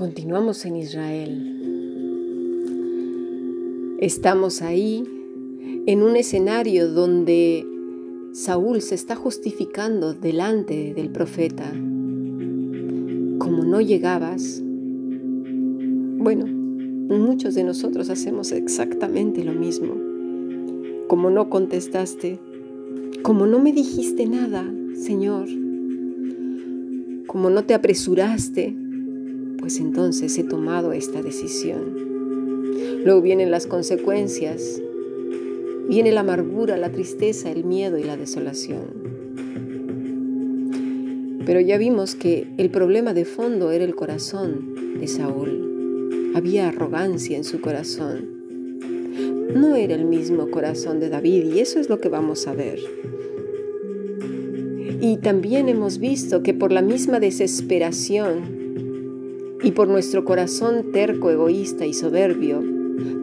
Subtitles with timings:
[0.00, 1.58] Continuamos en Israel.
[4.00, 5.04] Estamos ahí
[5.84, 7.66] en un escenario donde
[8.32, 11.70] Saúl se está justificando delante del profeta.
[11.70, 19.96] Como no llegabas, bueno, muchos de nosotros hacemos exactamente lo mismo.
[21.08, 22.40] Como no contestaste,
[23.22, 24.64] como no me dijiste nada,
[24.94, 25.46] Señor,
[27.26, 28.74] como no te apresuraste,
[29.60, 31.94] pues entonces he tomado esta decisión.
[33.04, 34.80] Luego vienen las consecuencias,
[35.88, 39.00] viene la amargura, la tristeza, el miedo y la desolación.
[41.44, 46.32] Pero ya vimos que el problema de fondo era el corazón de Saúl.
[46.34, 48.38] Había arrogancia en su corazón.
[49.54, 52.78] No era el mismo corazón de David y eso es lo que vamos a ver.
[55.00, 58.59] Y también hemos visto que por la misma desesperación
[59.62, 62.62] y por nuestro corazón terco, egoísta y soberbio,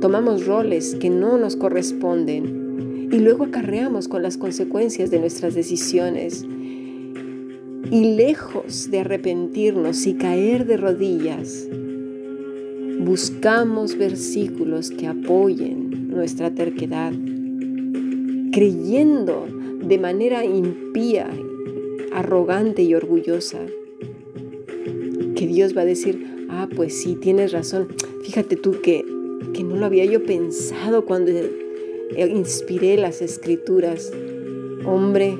[0.01, 6.45] tomamos roles que no nos corresponden y luego acarreamos con las consecuencias de nuestras decisiones.
[7.89, 11.67] Y lejos de arrepentirnos y caer de rodillas,
[12.99, 17.13] buscamos versículos que apoyen nuestra terquedad,
[18.51, 19.47] creyendo
[19.81, 21.29] de manera impía,
[22.11, 23.59] arrogante y orgullosa
[25.37, 27.89] que Dios va a decir, ah, pues sí, tienes razón.
[28.23, 29.05] Fíjate tú que,
[29.53, 31.31] que no lo había yo pensado cuando
[32.17, 34.11] inspiré las escrituras.
[34.83, 35.37] Hombre,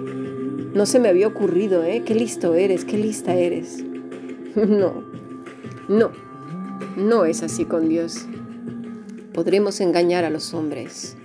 [0.75, 2.03] no se me había ocurrido, ¿eh?
[2.05, 3.83] Qué listo eres, qué lista eres.
[4.55, 5.03] No,
[5.87, 6.11] no,
[6.95, 8.25] no es así con Dios.
[9.31, 11.15] Podremos engañar a los hombres,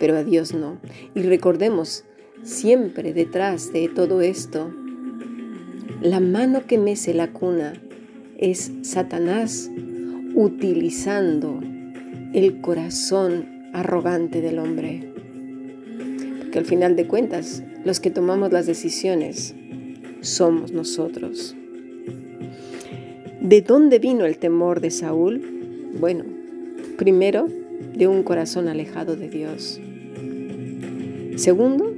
[0.00, 0.78] pero a Dios no.
[1.14, 2.02] Y recordemos,
[2.42, 4.72] siempre detrás de todo esto
[6.00, 7.72] la mano que mece la cuna
[8.36, 9.68] es Satanás
[10.34, 11.60] utilizando
[12.32, 15.12] el corazón arrogante del hombre.
[16.38, 19.56] Porque al final de cuentas, los que tomamos las decisiones
[20.20, 21.56] somos nosotros.
[23.40, 25.42] ¿De dónde vino el temor de Saúl?
[25.98, 26.24] Bueno,
[26.96, 27.48] primero,
[27.96, 29.80] de un corazón alejado de Dios.
[31.36, 31.92] Segundo,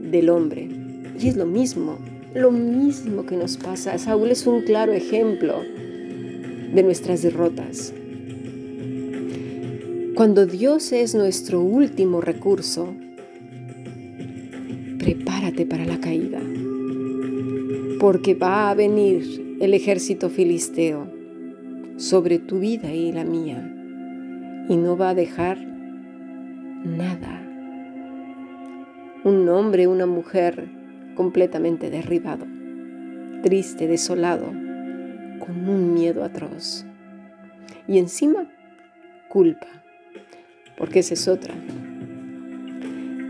[0.00, 0.68] del hombre.
[1.18, 1.98] Y es lo mismo
[2.34, 3.98] lo mismo que nos pasa.
[3.98, 5.60] Saúl es un claro ejemplo
[6.72, 7.92] de nuestras derrotas.
[10.14, 12.94] Cuando Dios es nuestro último recurso,
[14.98, 16.40] prepárate para la caída,
[17.98, 21.08] porque va a venir el ejército filisteo
[21.96, 23.66] sobre tu vida y la mía,
[24.68, 25.58] y no va a dejar
[26.84, 27.42] nada.
[29.24, 30.79] Un hombre, una mujer,
[31.20, 32.46] completamente derribado,
[33.42, 36.86] triste, desolado, con un miedo atroz.
[37.86, 38.50] Y encima,
[39.28, 39.66] culpa,
[40.78, 41.52] porque esa es otra.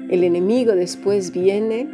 [0.09, 1.89] El enemigo después viene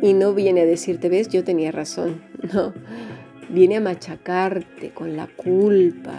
[0.00, 2.22] y no viene a decirte, ves, yo tenía razón.
[2.54, 2.72] No,
[3.50, 6.18] viene a machacarte con la culpa,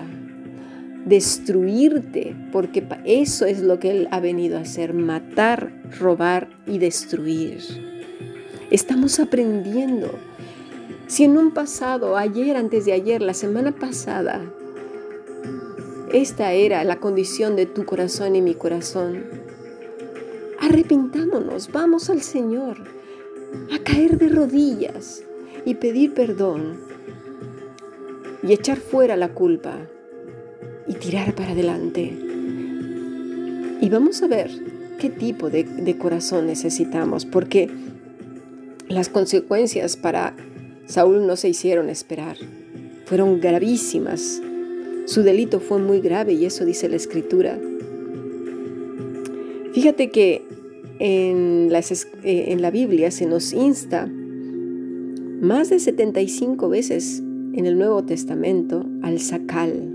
[1.06, 7.95] destruirte, porque eso es lo que Él ha venido a hacer, matar, robar y destruir.
[8.72, 10.10] Estamos aprendiendo.
[11.08, 14.42] Si en un pasado, ayer, antes de ayer, la semana pasada,
[16.12, 19.26] esta era la condición de tu corazón y mi corazón,
[20.60, 22.78] arrepintámonos, vamos al Señor
[23.72, 25.24] a caer de rodillas
[25.64, 26.80] y pedir perdón
[28.42, 29.78] y echar fuera la culpa
[30.88, 32.18] y tirar para adelante.
[33.80, 34.50] Y vamos a ver
[35.00, 37.70] qué tipo de, de corazón necesitamos, porque
[38.88, 40.36] las consecuencias para
[40.86, 42.38] Saúl no se hicieron esperar.
[43.06, 44.42] Fueron gravísimas.
[45.06, 47.60] Su delito fue muy grave y eso dice la escritura.
[49.74, 50.44] Fíjate que
[51.00, 51.70] en,
[52.24, 54.08] eh, la Biblia se nos insta
[55.42, 57.22] más de 75 veces
[57.54, 59.92] en el Nuevo Testamento al sacal.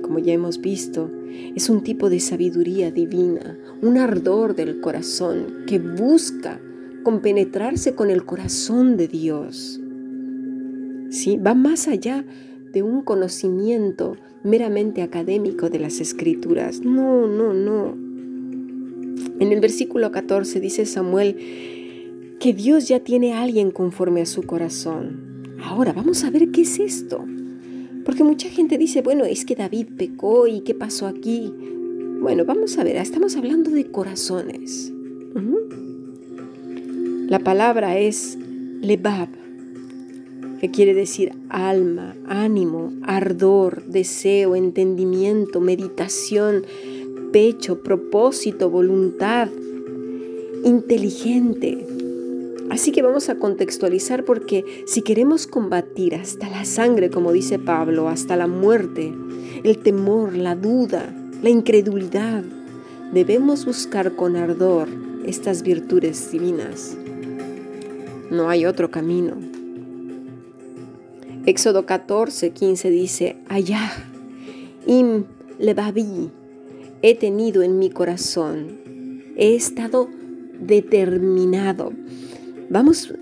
[0.00, 1.10] Como ya hemos visto,
[1.54, 6.60] es un tipo de sabiduría divina, un ardor del corazón que busca
[7.02, 9.80] compenetrarse con el corazón de Dios.
[11.10, 11.36] ¿Sí?
[11.36, 12.24] Va más allá
[12.72, 16.80] de un conocimiento meramente académico de las escrituras.
[16.80, 17.94] No, no, no.
[19.38, 21.36] En el versículo 14 dice Samuel
[22.40, 25.56] que Dios ya tiene a alguien conforme a su corazón.
[25.62, 27.24] Ahora, vamos a ver qué es esto.
[28.04, 31.52] Porque mucha gente dice, bueno, es que David pecó y qué pasó aquí.
[32.20, 34.92] Bueno, vamos a ver, estamos hablando de corazones.
[37.32, 38.36] La palabra es
[38.82, 39.30] lebab.
[40.60, 46.66] que quiere decir alma, ánimo, ardor, deseo, entendimiento, meditación,
[47.32, 49.48] pecho, propósito, voluntad,
[50.62, 51.86] inteligente.
[52.68, 58.10] Así que vamos a contextualizar porque si queremos combatir hasta la sangre, como dice Pablo,
[58.10, 59.10] hasta la muerte,
[59.64, 62.44] el temor, la duda, la incredulidad,
[63.10, 64.88] debemos buscar con ardor
[65.24, 66.98] estas virtudes divinas.
[68.32, 69.34] No hay otro camino.
[71.44, 73.92] Éxodo 14, 15 dice, allá,
[74.86, 75.24] im
[75.58, 76.30] levavi,
[77.02, 78.78] he tenido en mi corazón,
[79.36, 80.08] he estado
[80.58, 81.92] determinado.
[82.70, 83.12] Vamos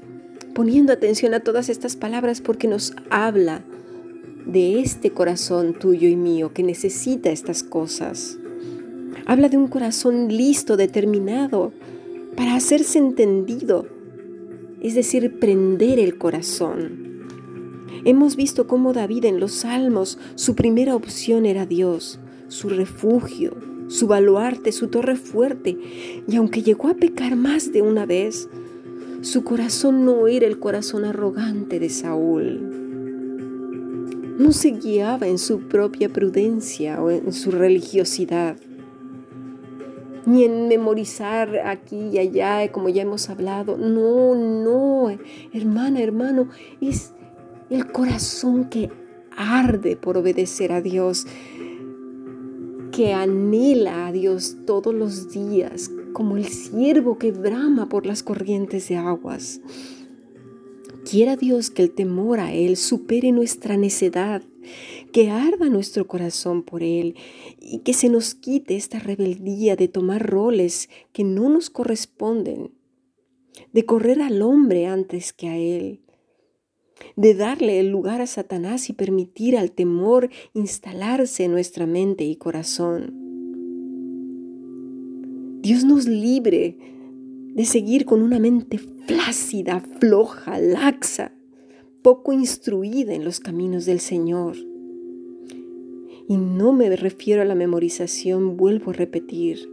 [0.54, 3.64] poniendo atención a todas estas palabras porque nos habla
[4.46, 8.38] de este corazón tuyo y mío que necesita estas cosas.
[9.26, 11.72] Habla de un corazón listo, determinado,
[12.36, 13.98] para hacerse entendido,
[14.80, 17.10] es decir, prender el corazón.
[18.04, 22.18] Hemos visto cómo David en los salmos, su primera opción era Dios,
[22.48, 23.56] su refugio,
[23.88, 25.76] su baluarte, su torre fuerte,
[26.26, 28.48] y aunque llegó a pecar más de una vez,
[29.20, 32.78] su corazón no era el corazón arrogante de Saúl.
[34.38, 38.56] No se guiaba en su propia prudencia o en su religiosidad,
[40.26, 43.76] ni en memorizar aquí y allá, como ya hemos hablado.
[43.76, 45.16] No, no,
[45.52, 46.48] hermana, hermano,
[46.80, 47.12] es
[47.70, 48.90] el corazón que
[49.36, 51.26] arde por obedecer a Dios,
[52.92, 58.88] que anhela a Dios todos los días, como el siervo que brama por las corrientes
[58.88, 59.60] de aguas.
[61.10, 64.44] Quiera Dios que el temor a Él supere nuestra necedad,
[65.12, 67.16] que arda nuestro corazón por Él
[67.58, 72.70] y que se nos quite esta rebeldía de tomar roles que no nos corresponden,
[73.72, 76.00] de correr al hombre antes que a Él,
[77.16, 82.36] de darle el lugar a Satanás y permitir al temor instalarse en nuestra mente y
[82.36, 83.16] corazón.
[85.60, 86.99] Dios nos libre
[87.54, 91.32] de seguir con una mente flácida, floja, laxa,
[92.02, 94.56] poco instruida en los caminos del Señor.
[96.28, 99.68] Y no me refiero a la memorización, vuelvo a repetir,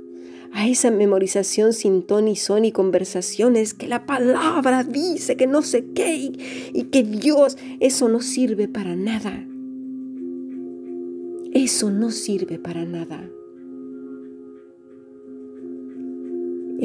[0.52, 5.62] a esa memorización sin ton y son y conversaciones que la palabra dice que no
[5.62, 6.32] sé qué
[6.74, 9.46] y, que Dios, eso no sirve para nada.
[11.54, 13.30] Eso no sirve para nada.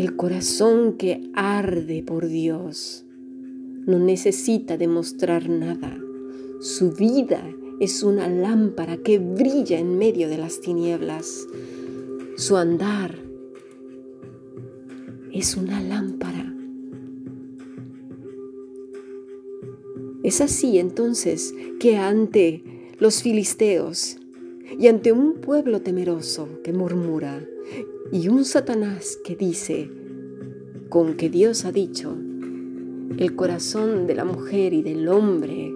[0.02, 3.04] El corazón que arde por Dios
[3.86, 5.96] no necesita demostrar nada.
[6.58, 11.46] Su vida es una lámpara que brilla en medio de las tinieblas.
[12.36, 13.16] Su andar
[15.30, 16.52] es una lámpara.
[20.24, 22.64] Es así entonces que ante
[22.98, 24.16] los filisteos
[24.78, 27.44] y ante un pueblo temeroso que murmura
[28.10, 29.90] y un Satanás que dice,
[30.88, 32.16] con que Dios ha dicho,
[33.18, 35.72] el corazón de la mujer y del hombre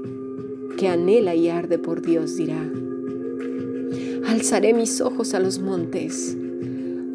[0.77, 2.71] que anhela y arde por Dios dirá,
[4.27, 6.37] alzaré mis ojos a los montes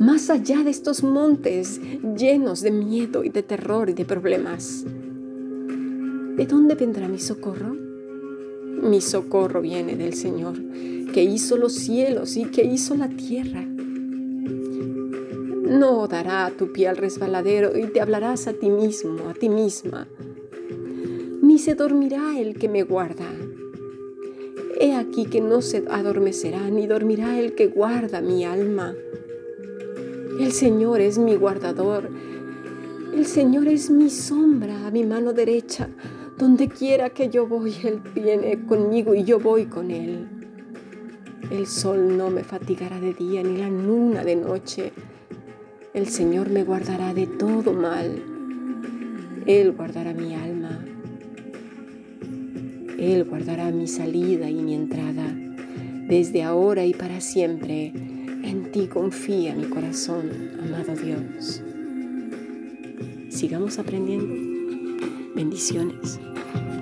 [0.02, 1.80] más allá de estos montes
[2.18, 4.84] llenos de miedo y de terror y de problemas.
[4.84, 7.91] ¿De dónde vendrá mi socorro?
[8.82, 10.56] Mi socorro viene del Señor,
[11.14, 13.64] que hizo los cielos y que hizo la tierra.
[15.72, 20.08] No dará tu pie al resbaladero y te hablarás a ti mismo, a ti misma.
[21.44, 23.28] Ni se dormirá el que me guarda.
[24.80, 28.96] He aquí que no se adormecerá, ni dormirá el que guarda mi alma.
[30.40, 32.10] El Señor es mi guardador.
[33.14, 35.88] El Señor es mi sombra a mi mano derecha.
[36.42, 40.28] Donde quiera que yo voy, Él viene conmigo y yo voy con Él.
[41.52, 44.92] El sol no me fatigará de día ni la luna de noche.
[45.94, 48.24] El Señor me guardará de todo mal.
[49.46, 50.84] Él guardará mi alma.
[52.98, 55.32] Él guardará mi salida y mi entrada,
[56.08, 57.94] desde ahora y para siempre
[58.44, 61.62] en ti confía mi corazón, amado Dios.
[63.30, 64.34] Sigamos aprendiendo.
[65.36, 66.20] Bendiciones.
[66.54, 66.81] Thank you.